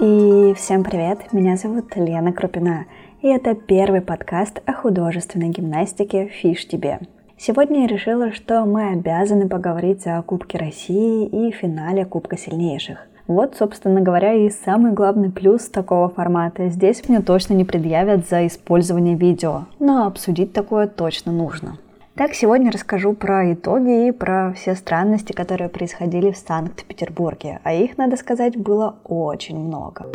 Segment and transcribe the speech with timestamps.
[0.00, 2.86] И всем привет, меня зовут Лена Крупина,
[3.22, 6.98] и это первый подкаст о художественной гимнастике «Фиш тебе».
[7.38, 13.06] Сегодня я решила, что мы обязаны поговорить о Кубке России и финале Кубка сильнейших.
[13.28, 16.70] Вот, собственно говоря, и самый главный плюс такого формата.
[16.70, 21.78] Здесь мне точно не предъявят за использование видео, но обсудить такое точно нужно.
[22.16, 27.98] Так, сегодня расскажу про итоги и про все странности, которые происходили в Санкт-Петербурге, а их,
[27.98, 30.06] надо сказать, было очень много.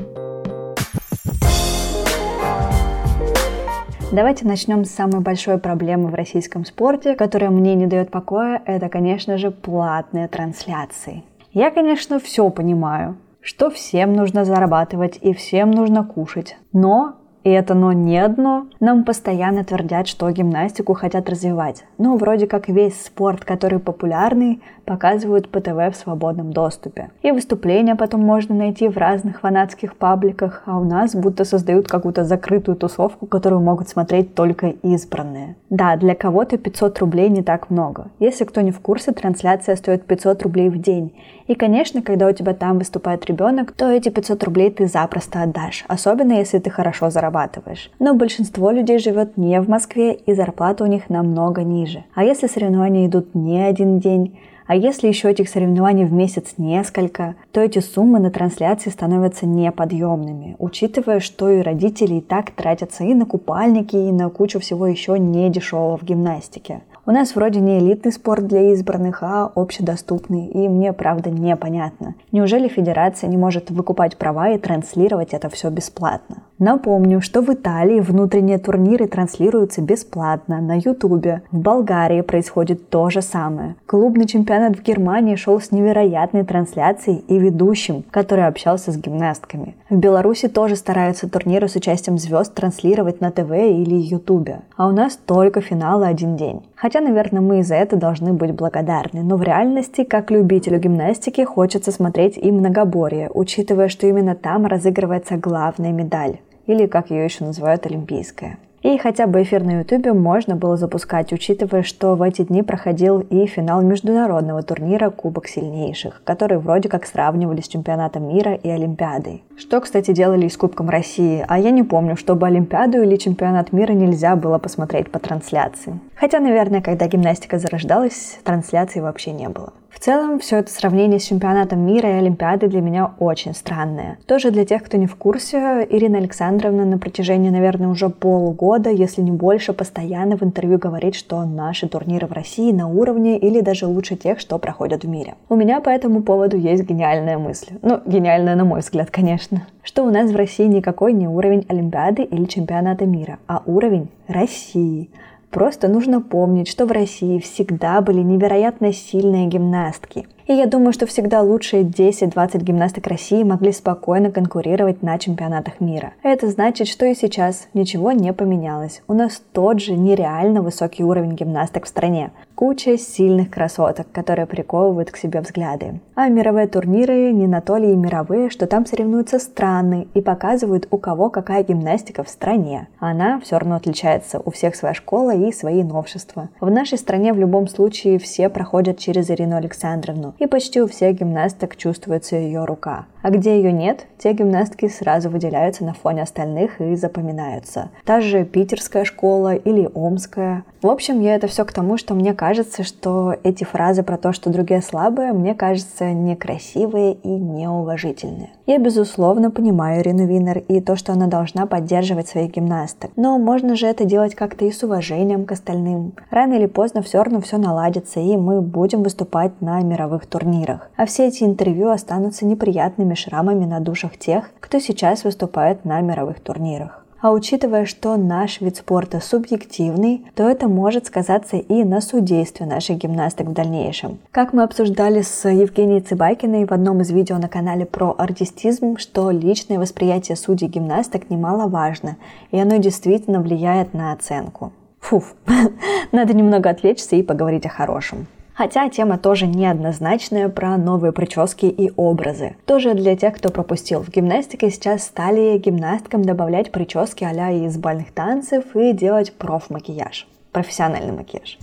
[4.14, 8.88] Давайте начнем с самой большой проблемы в российском спорте, которая мне не дает покоя, это,
[8.88, 11.24] конечно же, платные трансляции.
[11.52, 16.56] Я, конечно, все понимаю, что всем нужно зарабатывать и всем нужно кушать.
[16.72, 17.16] Но
[17.50, 21.84] и это но не одно, нам постоянно твердят, что гимнастику хотят развивать.
[21.98, 27.12] Ну, вроде как весь спорт, который популярный, показывают по ТВ в свободном доступе.
[27.22, 32.24] И выступления потом можно найти в разных фанатских пабликах, а у нас будто создают какую-то
[32.24, 35.58] закрытую тусовку, которую могут смотреть только избранные.
[35.70, 38.08] Да, для кого-то 500 рублей не так много.
[38.18, 41.14] Если кто не в курсе, трансляция стоит 500 рублей в день.
[41.46, 45.86] И, конечно, когда у тебя там выступает ребенок, то эти 500 рублей ты запросто отдашь,
[45.88, 47.92] особенно если ты хорошо зарабатываешь.
[48.00, 52.06] Но большинство людей живет не в Москве, и зарплата у них намного ниже.
[52.16, 54.36] А если соревнования идут не один день,
[54.70, 60.58] а если еще этих соревнований в месяц несколько, то эти суммы на трансляции становятся неподъемными,
[60.60, 65.18] учитывая, что и родители и так тратятся и на купальники, и на кучу всего еще
[65.18, 66.82] не дешевого в гимнастике.
[67.08, 72.14] У нас вроде не элитный спорт для избранных, а общедоступный, и мне, правда, непонятно.
[72.32, 76.44] Неужели федерация не может выкупать права и транслировать это все бесплатно?
[76.60, 81.42] Напомню, что в Италии внутренние турниры транслируются бесплатно на Ютубе.
[81.52, 83.78] В Болгарии происходит то же самое.
[83.86, 89.78] Клубный чемпионат в Германии шел с невероятной трансляцией и ведущим, который общался с гимнастками.
[89.90, 94.60] В Беларуси тоже стараются турниры с участием звезд транслировать на ТВ или Ютубе.
[94.76, 96.64] А у нас только финалы один день.
[96.76, 99.24] Хотя, наверное, мы и за это должны быть благодарны.
[99.24, 105.38] Но в реальности, как любителю гимнастики, хочется смотреть и многоборье, учитывая, что именно там разыгрывается
[105.38, 106.40] главная медаль.
[106.70, 108.60] Или, как ее еще называют, олимпийская.
[108.84, 113.22] И хотя бы эфир на Ютубе можно было запускать, учитывая, что в эти дни проходил
[113.22, 119.44] и финал международного турнира Кубок сильнейших, который вроде как сравнивали с чемпионатом мира и Олимпиадой.
[119.58, 123.74] Что, кстати, делали и с Кубком России, а я не помню, чтобы Олимпиаду или чемпионат
[123.74, 126.00] мира нельзя было посмотреть по трансляции.
[126.20, 129.72] Хотя, наверное, когда гимнастика зарождалась, трансляции вообще не было.
[129.90, 134.18] В целом, все это сравнение с чемпионатом мира и Олимпиады для меня очень странное.
[134.28, 139.22] Тоже для тех, кто не в курсе, Ирина Александровна на протяжении, наверное, уже полгода, если
[139.22, 143.88] не больше, постоянно в интервью говорит, что наши турниры в России на уровне или даже
[143.88, 145.36] лучше тех, что проходят в мире.
[145.48, 147.74] У меня по этому поводу есть гениальная мысль.
[147.82, 149.68] Ну, гениальная на мой взгляд, конечно.
[149.84, 155.10] Что у нас в России никакой не уровень Олимпиады или чемпионата мира, а уровень России.
[155.50, 161.06] Просто нужно помнить, что в России всегда были невероятно сильные гимнастки– и я думаю, что
[161.06, 166.14] всегда лучшие 10-20 гимнасток России могли спокойно конкурировать на чемпионатах мира.
[166.24, 169.04] Это значит, что и сейчас ничего не поменялось.
[169.08, 172.32] У нас тот же нереально высокий уровень гимнасток в стране.
[172.56, 176.00] Куча сильных красоток, которые приковывают к себе взгляды.
[176.16, 180.88] А мировые турниры не на то ли и мировые, что там соревнуются страны и показывают,
[180.90, 182.88] у кого какая гимнастика в стране.
[182.98, 186.50] Она все равно отличается, у всех своя школа и свои новшества.
[186.60, 191.20] В нашей стране в любом случае все проходят через Ирину Александровну, и почти у всех
[191.20, 193.06] гимнасток чувствуется ее рука.
[193.22, 197.90] А где ее нет, те гимнастки сразу выделяются на фоне остальных и запоминаются.
[198.06, 200.64] Та же питерская школа или омская.
[200.82, 204.32] В общем, я это все к тому, что мне кажется, что эти фразы про то,
[204.32, 208.52] что другие слабые, мне кажется некрасивые и неуважительные.
[208.66, 213.12] Я, безусловно, понимаю Ирину Винер и то, что она должна поддерживать своих гимнасток.
[213.18, 216.14] Но можно же это делать как-то и с уважением к остальным.
[216.30, 220.90] Рано или поздно все равно все наладится, и мы будем выступать на мировых турнирах.
[220.96, 226.40] А все эти интервью останутся неприятными шрамами на душах тех, кто сейчас выступает на мировых
[226.40, 227.00] турнирах.
[227.22, 232.98] А учитывая, что наш вид спорта субъективный, то это может сказаться и на судействе наших
[232.98, 234.20] гимнасток в дальнейшем.
[234.32, 239.32] Как мы обсуждали с Евгенией Цыбайкиной в одном из видео на канале про артистизм, что
[239.32, 242.16] личное восприятие судей гимнасток немаловажно,
[242.52, 244.72] и оно действительно влияет на оценку.
[245.02, 245.36] Фуф,
[246.14, 248.28] надо немного отвлечься и поговорить о хорошем.
[248.60, 252.58] Хотя тема тоже неоднозначная про новые прически и образы.
[252.66, 254.04] Тоже для тех, кто пропустил.
[254.04, 260.28] В гимнастике сейчас стали гимнасткам добавлять прически а из бальных танцев и делать профмакияж.
[260.52, 261.58] Профессиональный макияж.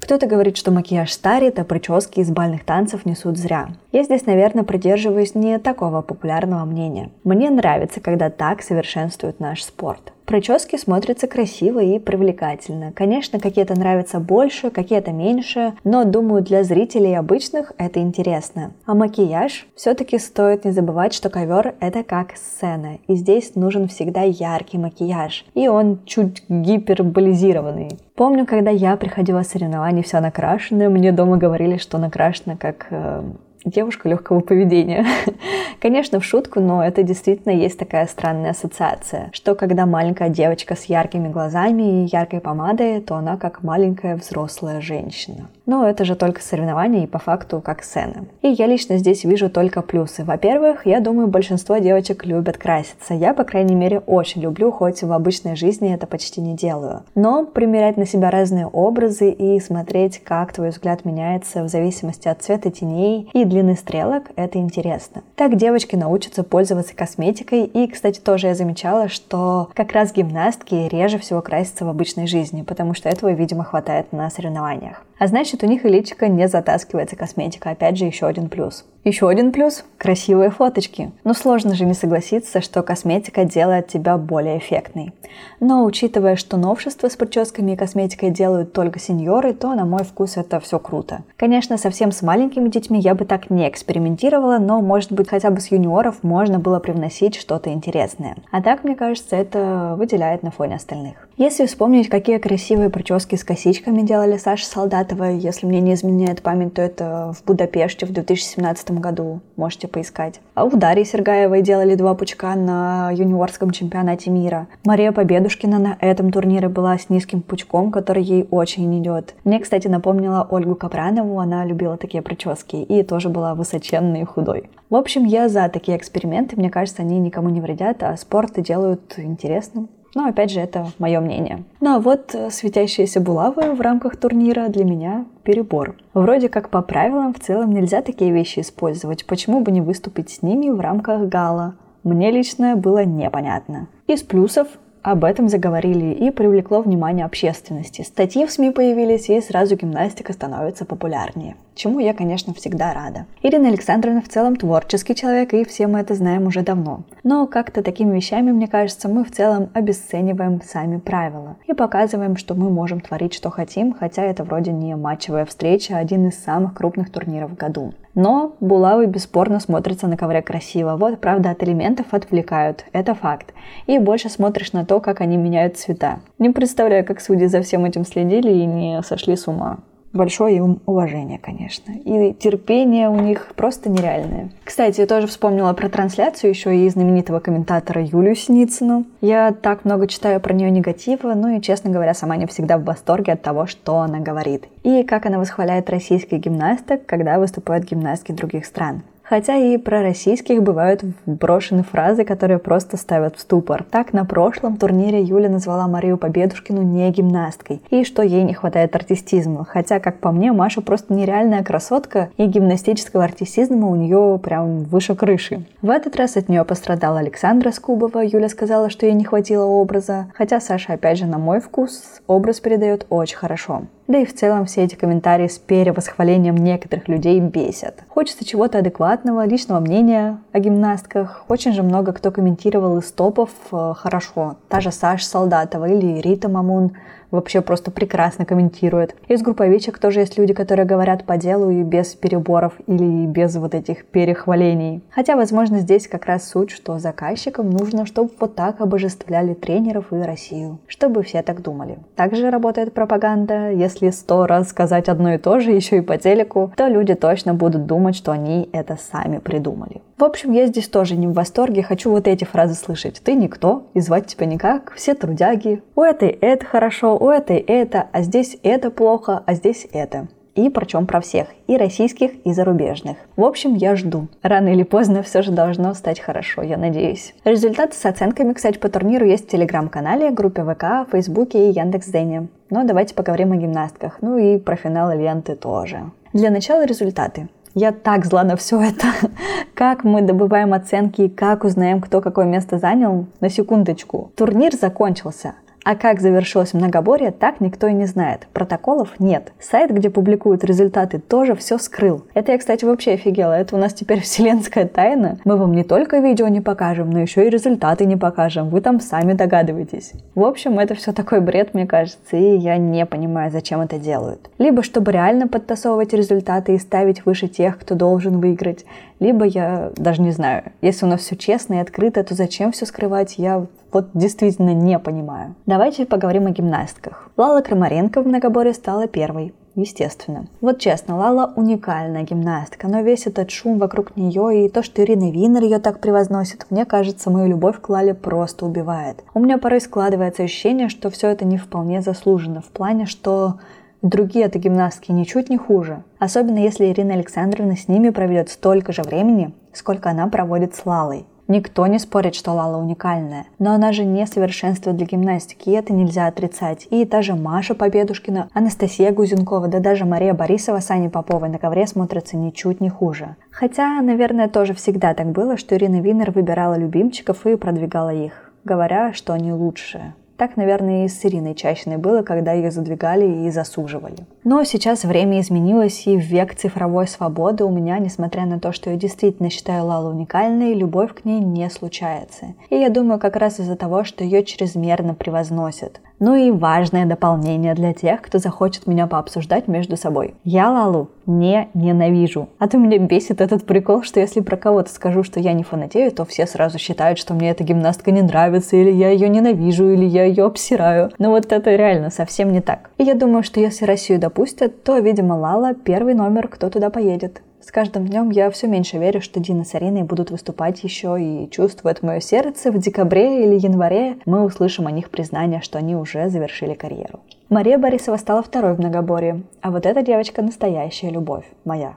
[0.00, 3.68] Кто-то говорит, что макияж старит, а прически из бальных танцев несут зря.
[3.92, 7.10] Я здесь, наверное, придерживаюсь не такого популярного мнения.
[7.24, 10.12] Мне нравится, когда так совершенствуют наш спорт.
[10.26, 12.92] Прически смотрятся красиво и привлекательно.
[12.92, 18.70] Конечно, какие-то нравятся больше, какие-то меньше, но думаю, для зрителей обычных это интересно.
[18.86, 19.66] А макияж?
[19.74, 25.44] Все-таки стоит не забывать, что ковер это как сцена, и здесь нужен всегда яркий макияж,
[25.54, 27.98] и он чуть гиперболизированный.
[28.14, 33.22] Помню, когда я приходила с соревнований вся накрашенная, мне дома говорили, что накрашена как э,
[33.64, 35.06] девушка легкого поведения.
[35.80, 40.84] Конечно, в шутку, но это действительно есть такая странная ассоциация, что когда маленькая девочка с
[40.84, 45.48] яркими глазами и яркой помадой, то она как маленькая взрослая женщина.
[45.66, 48.26] Но это же только соревнования и по факту как сцена.
[48.42, 50.24] И я лично здесь вижу только плюсы.
[50.24, 53.14] Во-первых, я думаю, большинство девочек любят краситься.
[53.14, 57.04] Я, по крайней мере, очень люблю, хоть в обычной жизни это почти не делаю.
[57.14, 62.42] Но примерять на себя разные образы и смотреть, как твой взгляд меняется в зависимости от
[62.42, 65.22] цвета теней и длины стрелок, это интересно.
[65.36, 67.64] Так девочки научатся пользоваться косметикой.
[67.64, 72.62] И, кстати, тоже я замечала, что как раз гимнастки реже всего красятся в обычной жизни,
[72.62, 75.02] потому что этого, видимо, хватает на соревнованиях.
[75.20, 77.68] А значит, у них и личико не затаскивается косметика.
[77.68, 78.86] Опять же, еще один плюс.
[79.04, 81.10] Еще один плюс– красивые фоточки.
[81.24, 85.12] Но сложно же не согласиться, что косметика делает тебя более эффектной.
[85.58, 90.38] Но учитывая, что новшества с прическами и косметикой делают только сеньоры, то на мой вкус
[90.38, 91.22] это все круто.
[91.36, 95.60] Конечно, совсем с маленькими детьми я бы так не экспериментировала, но может быть хотя бы
[95.60, 98.36] с юниоров можно было привносить что-то интересное.
[98.50, 101.28] А так, мне кажется, это выделяет на фоне остальных.
[101.36, 106.42] Если вспомнить, какие красивые прически с косичками делали Саша Солдат Ахматовой, если мне не изменяет
[106.42, 109.40] память, то это в Будапеште в 2017 году.
[109.56, 110.40] Можете поискать.
[110.54, 114.68] А у Дарьи Сергаевой делали два пучка на юниорском чемпионате мира.
[114.84, 119.34] Мария Победушкина на этом турнире была с низким пучком, который ей очень идет.
[119.44, 124.70] Мне, кстати, напомнила Ольгу Капранову, она любила такие прически и тоже была высоченной и худой.
[124.88, 129.14] В общем, я за такие эксперименты, мне кажется, они никому не вредят, а спорт делают
[129.18, 129.88] интересным.
[130.14, 131.64] Но опять же, это мое мнение.
[131.80, 135.96] Ну а вот э, светящиеся булавы в рамках турнира для меня перебор.
[136.14, 139.24] Вроде как по правилам в целом нельзя такие вещи использовать.
[139.26, 141.74] Почему бы не выступить с ними в рамках гала?
[142.02, 143.88] Мне лично было непонятно.
[144.06, 144.68] Из плюсов
[145.02, 148.02] об этом заговорили и привлекло внимание общественности.
[148.02, 151.56] Статьи в СМИ появились, и сразу гимнастика становится популярнее.
[151.74, 153.26] Чему я, конечно, всегда рада.
[153.42, 157.00] Ирина Александровна в целом творческий человек, и все мы это знаем уже давно.
[157.22, 162.54] Но как-то такими вещами, мне кажется, мы в целом обесцениваем сами правила и показываем, что
[162.54, 166.74] мы можем творить, что хотим, хотя это вроде не матчевая встреча, а один из самых
[166.74, 167.94] крупных турниров в году.
[168.14, 170.96] Но булавы бесспорно смотрятся на ковре красиво.
[170.96, 172.84] Вот, правда, от элементов отвлекают.
[172.92, 173.54] Это факт.
[173.86, 176.20] И больше смотришь на то, как они меняют цвета.
[176.38, 179.78] Не представляю, как судьи за всем этим следили и не сошли с ума
[180.12, 181.92] большое им уважение, конечно.
[181.92, 184.50] И терпение у них просто нереальное.
[184.64, 189.06] Кстати, я тоже вспомнила про трансляцию еще и знаменитого комментатора Юлию Синицыну.
[189.20, 192.84] Я так много читаю про нее негатива, ну и, честно говоря, сама не всегда в
[192.84, 194.66] восторге от того, что она говорит.
[194.82, 199.02] И как она восхваляет российских гимнасток, когда выступают гимнастки других стран.
[199.30, 203.84] Хотя и про российских бывают брошены фразы, которые просто ставят в ступор.
[203.88, 208.96] Так, на прошлом турнире Юля назвала Марию Победушкину не гимнасткой, и что ей не хватает
[208.96, 209.64] артистизма.
[209.64, 215.14] Хотя, как по мне, Маша просто нереальная красотка, и гимнастического артистизма у нее прям выше
[215.14, 215.64] крыши.
[215.80, 218.24] В этот раз от нее пострадала Александра Скубова.
[218.24, 220.26] Юля сказала, что ей не хватило образа.
[220.34, 223.82] Хотя Саша, опять же, на мой вкус, образ передает очень хорошо.
[224.10, 228.02] Да и в целом все эти комментарии с перевосхвалением некоторых людей бесят.
[228.08, 231.44] Хочется чего-то адекватного, личного мнения о гимнастках.
[231.48, 234.56] Очень же много кто комментировал из топов э, хорошо.
[234.68, 236.92] Та же Саша Солдатова или Рита Мамун
[237.30, 239.14] вообще просто прекрасно комментирует.
[239.28, 243.74] Из групповичек тоже есть люди, которые говорят по делу и без переборов или без вот
[243.74, 245.02] этих перехвалений.
[245.10, 250.16] Хотя, возможно, здесь как раз суть, что заказчикам нужно, чтобы вот так обожествляли тренеров и
[250.16, 250.78] Россию.
[250.86, 251.98] Чтобы все так думали.
[252.16, 253.70] Также работает пропаганда.
[253.70, 257.54] Если сто раз сказать одно и то же, еще и по телеку, то люди точно
[257.54, 260.02] будут думать, что они это сами придумали.
[260.20, 263.22] В общем, я здесь тоже не в восторге, хочу вот эти фразы слышать.
[263.24, 265.82] Ты никто, и звать тебя никак, все трудяги.
[265.96, 270.28] У этой это хорошо, у этой это, а здесь это плохо, а здесь это.
[270.54, 273.16] И причем про всех, и российских, и зарубежных.
[273.34, 274.28] В общем, я жду.
[274.42, 277.32] Рано или поздно все же должно стать хорошо, я надеюсь.
[277.44, 282.48] Результаты с оценками, кстати, по турниру есть в телеграм-канале, группе ВК, Фейсбуке и Яндекс.Дзене.
[282.68, 286.10] Но давайте поговорим о гимнастках, ну и про финал ленты тоже.
[286.34, 287.48] Для начала результаты.
[287.74, 289.06] Я так зла на все это.
[289.74, 293.26] Как мы добываем оценки и как узнаем, кто какое место занял?
[293.40, 294.32] На секундочку.
[294.36, 295.54] Турнир закончился.
[295.84, 298.46] А как завершилось многоборье, так никто и не знает.
[298.52, 299.52] Протоколов нет.
[299.58, 302.24] Сайт, где публикуют результаты, тоже все скрыл.
[302.34, 303.54] Это я, кстати, вообще офигела.
[303.54, 305.38] Это у нас теперь вселенская тайна.
[305.44, 308.68] Мы вам не только видео не покажем, но еще и результаты не покажем.
[308.68, 310.12] Вы там сами догадываетесь.
[310.34, 314.50] В общем, это все такой бред, мне кажется, и я не понимаю, зачем это делают.
[314.58, 318.84] Либо чтобы реально подтасовывать результаты и ставить выше тех, кто должен выиграть,
[319.18, 320.64] либо я даже не знаю.
[320.80, 324.98] Если у нас все честно и открыто, то зачем все скрывать, я вот действительно не
[324.98, 325.54] понимаю.
[325.66, 327.30] Давайте поговорим о гимнастках.
[327.36, 329.54] Лала Крамаренко в многоборе стала первой.
[329.76, 330.46] Естественно.
[330.60, 335.30] Вот честно, Лала уникальная гимнастка, но весь этот шум вокруг нее и то, что Ирина
[335.30, 339.22] Винер ее так превозносит, мне кажется, мою любовь к Лале просто убивает.
[339.32, 343.60] У меня порой складывается ощущение, что все это не вполне заслуженно, в плане, что
[344.02, 346.02] другие это гимнастки ничуть не хуже.
[346.18, 351.26] Особенно если Ирина Александровна с ними проведет столько же времени, сколько она проводит с Лалой.
[351.50, 355.92] Никто не спорит, что Лала уникальная, но она же не совершенство для гимнастики, и это
[355.92, 356.86] нельзя отрицать.
[356.90, 361.58] И та же Маша Победушкина, Анастасия Гузенкова, да даже Мария Борисова с Аней Поповой на
[361.58, 363.34] ковре смотрятся ничуть не хуже.
[363.50, 369.12] Хотя, наверное, тоже всегда так было, что Ирина Винер выбирала любимчиков и продвигала их, говоря,
[369.12, 370.14] что они лучшие.
[370.40, 374.16] Так, наверное, и с Ириной Чащиной было, когда ее задвигали и засуживали.
[374.42, 378.88] Но сейчас время изменилось, и в век цифровой свободы у меня, несмотря на то, что
[378.88, 382.54] я действительно считаю Лалу уникальной, любовь к ней не случается.
[382.70, 386.00] И я думаю, как раз из-за того, что ее чрезмерно превозносят.
[386.20, 390.34] Ну и важное дополнение для тех, кто захочет меня пообсуждать между собой.
[390.44, 392.50] Я Лалу не ненавижу.
[392.58, 396.12] А то меня бесит этот прикол, что если про кого-то скажу, что я не фанатею,
[396.12, 400.04] то все сразу считают, что мне эта гимнастка не нравится, или я ее ненавижу, или
[400.04, 401.10] я ее обсираю.
[401.18, 402.90] Но вот это реально совсем не так.
[402.98, 407.40] И я думаю, что если Россию допустят, то, видимо, Лала первый номер, кто туда поедет.
[407.62, 411.50] С каждым днем я все меньше верю, что Дина с Ариной будут выступать еще и
[411.50, 412.72] чувствует мое сердце.
[412.72, 417.20] В декабре или январе мы услышим о них признание, что они уже завершили карьеру.
[417.50, 421.96] Мария Борисова стала второй в многоборье, а вот эта девочка настоящая любовь, моя.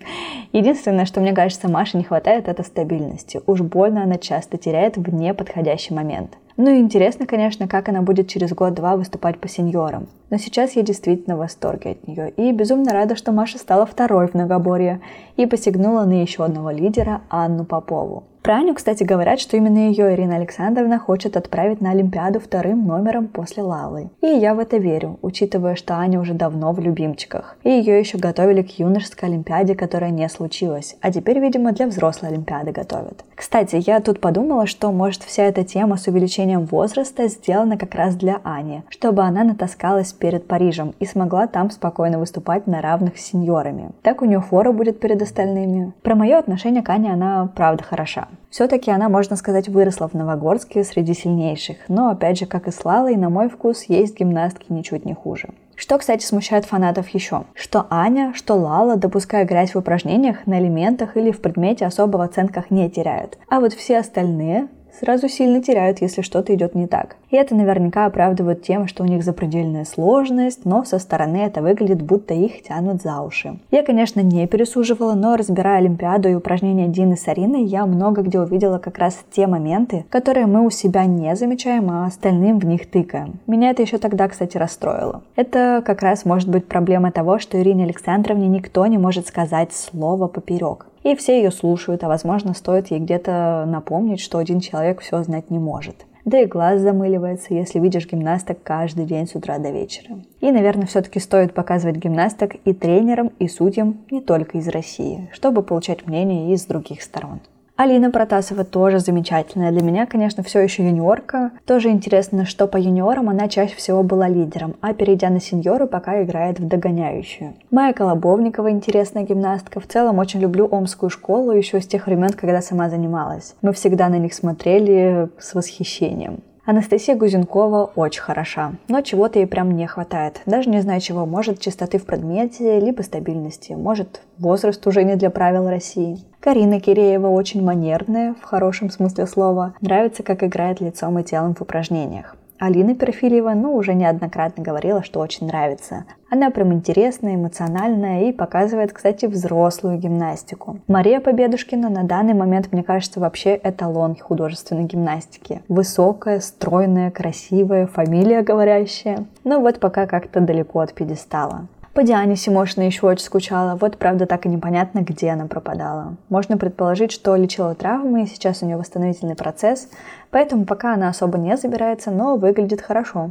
[0.52, 3.42] Единственное, что мне кажется, Маше не хватает, это стабильности.
[3.46, 6.38] Уж больно она часто теряет в неподходящий момент.
[6.56, 10.08] Ну и интересно, конечно, как она будет через год-два выступать по сеньорам.
[10.30, 12.30] Но сейчас я действительно в восторге от нее.
[12.30, 15.00] И безумно рада, что Маша стала второй в многоборье
[15.36, 18.24] и посягнула на еще одного лидера Анну Попову.
[18.42, 23.28] Про Аню, кстати, говорят, что именно ее Ирина Александровна хочет отправить на Олимпиаду вторым номером
[23.28, 24.10] после Лалы.
[24.20, 27.56] И я в это верю, учитывая, что Аня уже давно в любимчиках.
[27.62, 30.96] И ее еще готовили к юношеской Олимпиаде, которая не случилась.
[31.00, 33.24] А теперь, видимо, для взрослой Олимпиады готовят.
[33.36, 38.16] Кстати, я тут подумала, что может вся эта тема с увеличением возраста сделана как раз
[38.16, 43.24] для Ани, чтобы она натаскалась перед Парижем и смогла там спокойно выступать на равных с
[43.24, 43.90] сеньорами.
[44.02, 45.92] Так у нее фора будет перед остальными.
[46.02, 48.26] Про мое отношение к Ане она правда хороша.
[48.50, 52.84] Все-таки она, можно сказать, выросла в Новогорске среди сильнейших, но опять же, как и с
[52.84, 55.50] Лалой, на мой вкус, есть гимнастки ничуть не хуже.
[55.74, 57.44] Что, кстати, смущает фанатов еще?
[57.54, 62.20] Что Аня, что Лала, допуская грязь в упражнениях, на элементах или в предмете особо в
[62.20, 63.38] оценках не теряют.
[63.48, 64.68] А вот все остальные
[64.98, 67.16] сразу сильно теряют, если что-то идет не так.
[67.30, 72.02] И это наверняка оправдывают тем, что у них запредельная сложность, но со стороны это выглядит,
[72.02, 73.58] будто их тянут за уши.
[73.70, 78.40] Я, конечно, не пересуживала, но разбирая Олимпиаду и упражнения Дины с Ариной, я много где
[78.40, 82.90] увидела как раз те моменты, которые мы у себя не замечаем, а остальным в них
[82.90, 83.40] тыкаем.
[83.46, 85.22] Меня это еще тогда, кстати, расстроило.
[85.36, 90.26] Это как раз может быть проблема того, что Ирине Александровне никто не может сказать слово
[90.28, 95.22] поперек и все ее слушают, а возможно стоит ей где-то напомнить, что один человек все
[95.22, 96.06] знать не может.
[96.24, 100.20] Да и глаз замыливается, если видишь гимнасток каждый день с утра до вечера.
[100.40, 105.62] И, наверное, все-таки стоит показывать гимнасток и тренерам, и судьям не только из России, чтобы
[105.62, 107.40] получать мнение из других сторон.
[107.82, 109.72] Алина Протасова тоже замечательная.
[109.72, 111.50] Для меня, конечно, все еще юниорка.
[111.66, 116.22] Тоже интересно, что по юниорам она чаще всего была лидером, а перейдя на сеньоры, пока
[116.22, 117.54] играет в догоняющую.
[117.72, 119.80] Майя Колобовникова интересная гимнастка.
[119.80, 123.56] В целом очень люблю Омскую школу еще с тех времен, когда сама занималась.
[123.62, 126.38] Мы всегда на них смотрели с восхищением.
[126.64, 130.42] Анастасия Гузенкова очень хороша, но чего-то ей прям не хватает.
[130.46, 131.26] Даже не знаю чего.
[131.26, 133.72] Может, чистоты в предмете, либо стабильности.
[133.72, 136.20] Может, возраст уже не для правил России.
[136.38, 139.74] Карина Киреева очень манерная, в хорошем смысле слова.
[139.80, 142.36] Нравится, как играет лицом и телом в упражнениях.
[142.62, 146.04] Алина Перфильева, ну, уже неоднократно говорила, что очень нравится.
[146.30, 150.78] Она прям интересная, эмоциональная и показывает, кстати, взрослую гимнастику.
[150.86, 155.60] Мария Победушкина на данный момент, мне кажется, вообще эталон художественной гимнастики.
[155.66, 159.24] Высокая, стройная, красивая, фамилия говорящая.
[159.42, 161.66] Но вот пока как-то далеко от пьедестала.
[161.94, 166.16] По Диане Симошиной еще очень скучала, вот правда так и непонятно, где она пропадала.
[166.30, 169.90] Можно предположить, что лечила травмы, и сейчас у нее восстановительный процесс,
[170.30, 173.30] поэтому пока она особо не забирается, но выглядит хорошо.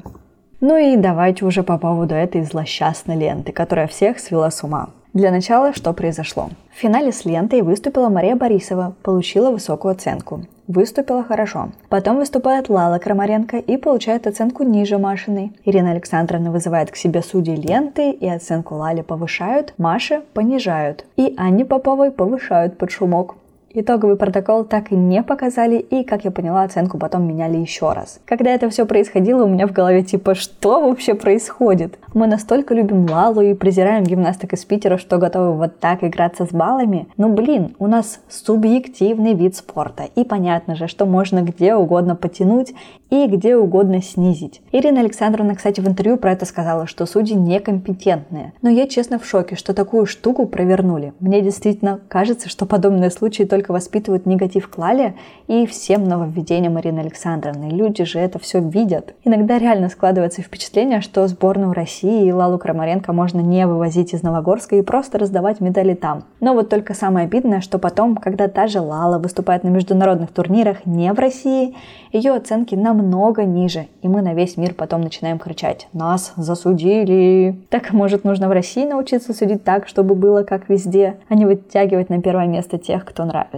[0.60, 4.90] Ну и давайте уже по поводу этой злосчастной ленты, которая всех свела с ума.
[5.14, 6.50] Для начала, что произошло?
[6.74, 10.46] В финале с лентой выступила Мария Борисова, получила высокую оценку.
[10.68, 11.72] Выступила хорошо.
[11.90, 15.52] Потом выступает Лала Крамаренко и получает оценку ниже Машиной.
[15.66, 21.06] Ирина Александровна вызывает к себе судей ленты и оценку Лали повышают, Маше понижают.
[21.18, 23.36] И Анне Поповой повышают под шумок.
[23.74, 28.20] Итоговый протокол так и не показали, и, как я поняла, оценку потом меняли еще раз.
[28.26, 31.98] Когда это все происходило, у меня в голове типа, что вообще происходит?
[32.14, 36.50] Мы настолько любим Лалу и презираем гимнасток из Питера, что готовы вот так играться с
[36.50, 37.08] баллами?
[37.16, 42.74] Ну блин, у нас субъективный вид спорта, и понятно же, что можно где угодно потянуть
[43.12, 44.62] и где угодно снизить.
[44.72, 48.54] Ирина Александровна, кстати, в интервью про это сказала, что судьи некомпетентные.
[48.62, 51.14] Но я честно в шоке, что такую штуку провернули.
[51.20, 55.14] Мне действительно кажется, что подобные случаи только только воспитывают негатив к Лале
[55.46, 57.70] и всем нововведениям Марины Александровны.
[57.70, 59.14] Люди же это все видят.
[59.24, 64.78] Иногда реально складывается впечатление, что сборную России и Лалу Крамаренко можно не вывозить из Новогорска
[64.78, 66.24] и просто раздавать медали там.
[66.40, 70.88] Но вот только самое обидное, что потом, когда та же Лала выступает на международных турнирах
[70.88, 71.76] не в России,
[72.12, 77.62] ее оценки намного ниже, и мы на весь мир потом начинаем кричать «Нас засудили!».
[77.70, 82.10] Так, может, нужно в России научиться судить так, чтобы было как везде, а не вытягивать
[82.10, 83.51] на первое место тех, кто нравится.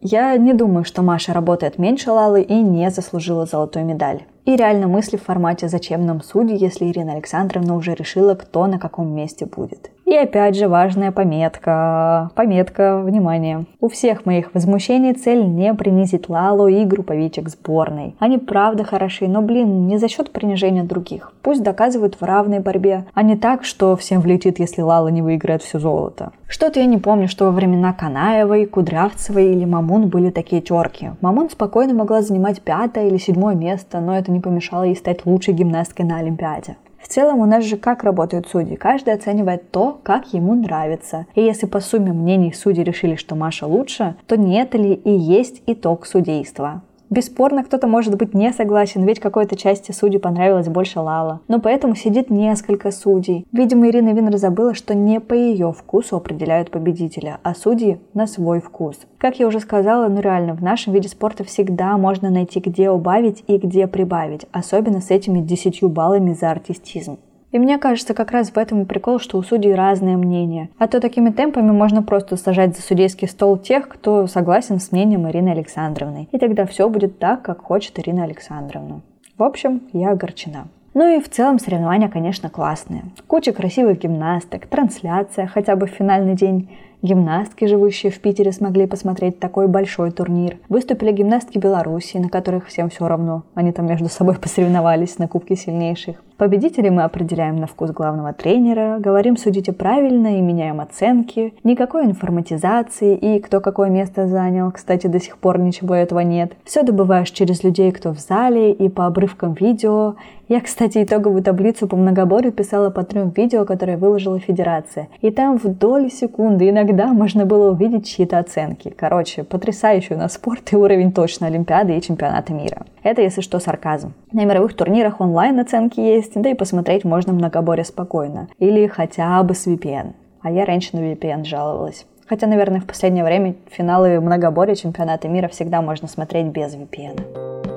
[0.00, 4.22] Я не думаю, что Маша работает меньше Лалы и не заслужила золотую медаль.
[4.44, 8.78] И реально мысли в формате «Зачем нам судьи, если Ирина Александровна уже решила, кто на
[8.78, 12.30] каком месте будет?» И опять же важная пометка.
[12.34, 13.64] Пометка, внимание.
[13.80, 18.14] У всех моих возмущений цель не принизить Лалу и групповичек сборной.
[18.18, 21.32] Они правда хороши, но, блин, не за счет принижения других.
[21.42, 25.62] Пусть доказывают в равной борьбе, а не так, что всем влетит, если Лала не выиграет
[25.62, 26.32] все золото.
[26.46, 31.12] Что-то я не помню, что во времена Канаевой, Кудрявцевой или Мамун были такие терки.
[31.20, 35.54] Мамун спокойно могла занимать пятое или седьмое место, но это не помешало ей стать лучшей
[35.54, 36.76] гимнасткой на Олимпиаде.
[37.02, 38.76] В целом у нас же как работают судьи?
[38.76, 41.26] Каждый оценивает то, как ему нравится.
[41.34, 45.10] И если по сумме мнений судьи решили, что Маша лучше, то не это ли и
[45.10, 46.82] есть итог судейства?
[47.12, 51.42] Бесспорно, кто-то может быть не согласен, ведь какой-то части судей понравилось больше Лала.
[51.46, 53.46] Но поэтому сидит несколько судей.
[53.52, 58.62] Видимо, Ирина Винер забыла, что не по ее вкусу определяют победителя, а судьи на свой
[58.62, 58.96] вкус.
[59.18, 63.44] Как я уже сказала, ну реально, в нашем виде спорта всегда можно найти, где убавить
[63.46, 67.18] и где прибавить, особенно с этими десятью баллами за артистизм.
[67.52, 70.70] И мне кажется, как раз в этом и прикол, что у судей разные мнения.
[70.78, 75.28] А то такими темпами можно просто сажать за судейский стол тех, кто согласен с мнением
[75.28, 76.28] Ирины Александровны.
[76.32, 79.02] И тогда все будет так, как хочет Ирина Александровна.
[79.36, 80.68] В общем, я огорчена.
[80.94, 83.04] Ну и в целом соревнования, конечно, классные.
[83.26, 86.70] Куча красивых гимнасток, трансляция хотя бы в финальный день
[87.02, 90.58] Гимнастки, живущие в Питере, смогли посмотреть такой большой турнир.
[90.68, 93.42] Выступили гимнастки Беларуси, на которых всем все равно.
[93.54, 96.22] Они там между собой посоревновались на Кубке сильнейших.
[96.36, 101.54] Победителей мы определяем на вкус главного тренера, говорим «судите правильно» и меняем оценки.
[101.62, 104.70] Никакой информатизации и кто какое место занял.
[104.72, 106.52] Кстати, до сих пор ничего этого нет.
[106.64, 110.14] Все добываешь через людей, кто в зале и по обрывкам видео.
[110.48, 115.08] Я, кстати, итоговую таблицу по многоборью писала по трем видео, которые выложила Федерация.
[115.20, 118.94] И там в доли секунды иногда можно было увидеть чьи-то оценки.
[118.96, 122.86] Короче, потрясающий у нас спорт и уровень точно Олимпиады и чемпионата мира.
[123.02, 124.12] Это, если что, сарказм.
[124.32, 128.48] На мировых турнирах онлайн оценки есть, да и посмотреть можно многоборье спокойно.
[128.58, 130.12] Или хотя бы с VPN.
[130.40, 132.06] А я раньше на VPN жаловалась.
[132.26, 137.71] Хотя, наверное, в последнее время финалы многоборья чемпионата мира всегда можно смотреть без VPN.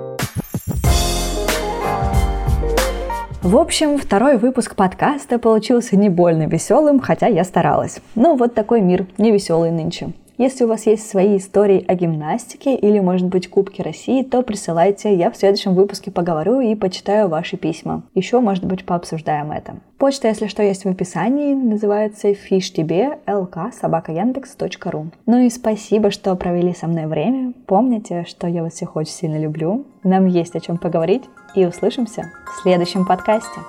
[3.46, 8.00] В общем, второй выпуск подкаста получился не больно веселым, хотя я старалась.
[8.16, 10.14] Ну, вот такой мир, не веселый нынче.
[10.38, 15.16] Если у вас есть свои истории о гимнастике или, может быть, Кубке России, то присылайте,
[15.16, 18.04] я в следующем выпуске поговорю и почитаю ваши письма.
[18.14, 19.78] Еще, может быть, пообсуждаем это.
[19.98, 27.08] Почта, если что, есть в описании, называется fishtb.lk.sobaka.yandex.ru Ну и спасибо, что провели со мной
[27.08, 27.54] время.
[27.66, 29.86] Помните, что я вас всех очень сильно люблю.
[30.04, 31.24] Нам есть о чем поговорить.
[31.56, 33.62] И услышимся в следующем подкасте.